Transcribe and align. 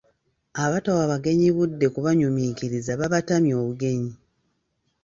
Abatawa 0.63 1.03
bagenyi 1.11 1.47
budde 1.55 1.87
kubanyuminkiriza 1.95 2.91
babatamya 2.99 3.53
obugenyi. 3.61 4.13